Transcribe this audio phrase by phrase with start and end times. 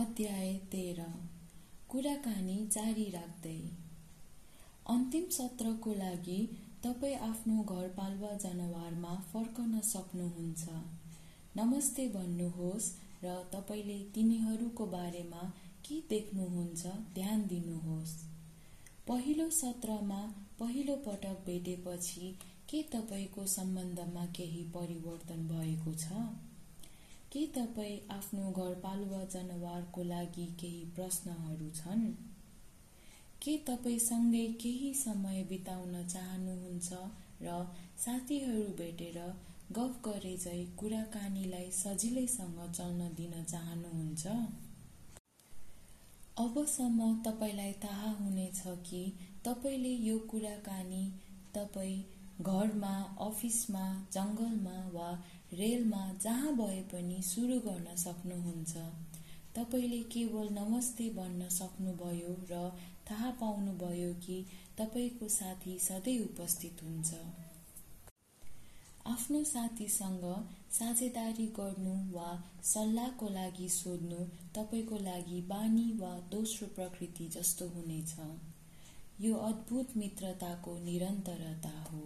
[0.00, 1.02] अध्याय तेह्र।
[1.88, 3.56] कुराकानी जारी राख्दै।
[4.86, 6.36] अन्तिम सत्रको लागि
[6.84, 10.68] तपाईँ आफ्नो घरपालुवा जनावरमा फर्कन सक्नुहुन्छ।
[11.56, 12.88] नमस्ते भन्नुहोस्
[13.24, 15.42] र तपाईँले तिनीहरूको बारेमा
[15.84, 18.16] के देख्नुहुन्छ ध्यान दिनुहोस्।
[19.08, 20.22] पहिलो सत्रमा
[20.60, 22.38] पहिलो पटक भेटेपछि
[22.70, 26.12] के तपाईँको सम्बन्धमा केही परिवर्तन भएको छ?
[27.32, 32.02] के तपाईँ आफ्नो घरपालुवा जनावरको लागि केही प्रश्नहरू छन्?
[33.42, 36.92] के तपाईँसँगै केही समय बिताउन चाहनुहुन्छ
[37.42, 37.54] र
[38.04, 39.18] साथीहरू भेटेर
[39.72, 44.26] गफ गरे झै कुराकानीलाई सजिलैसँग चल्न दिन चाहनुहुन्छ?
[46.38, 49.04] अबसम्म तपाईँलाई थाहा हुनेछ कि
[49.44, 51.04] तपाईँले यो कुराकानी
[51.54, 55.08] तपाईँ घरमा अफिसमा जङ्गलमा वा
[55.52, 58.76] रेलमा जहाँ भए पनि सुरु गर्न सक्नुहुन्छ।
[59.56, 62.62] तपाईँले केवल नमस्ते भन्न सक्नुभयो र
[63.10, 64.44] थाहा पाउनुभयो कि
[64.78, 67.14] तपाईँको साथी सधैँ उपस्थित हुन्छ।
[69.06, 70.24] आफ्नो साथीसँग
[70.72, 72.30] साझेदारी गर्नु वा
[72.64, 78.14] सल्लाहको लागि सोध्नु तपाईँको लागि बानी वा दोस्रो प्रकृति जस्तो हुनेछ।
[79.20, 82.04] यो अद्भुत मित्रताको निरन्तरता हो।